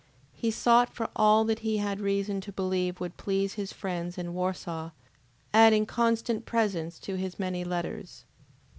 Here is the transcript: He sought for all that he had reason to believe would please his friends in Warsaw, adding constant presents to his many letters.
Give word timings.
He 0.33 0.49
sought 0.49 0.91
for 0.91 1.09
all 1.15 1.45
that 1.45 1.59
he 1.59 1.77
had 1.77 1.99
reason 2.01 2.41
to 2.41 2.51
believe 2.51 2.99
would 2.99 3.17
please 3.17 3.53
his 3.53 3.71
friends 3.71 4.17
in 4.17 4.33
Warsaw, 4.33 4.89
adding 5.53 5.85
constant 5.85 6.43
presents 6.43 6.97
to 7.01 7.17
his 7.17 7.37
many 7.37 7.63
letters. 7.63 8.25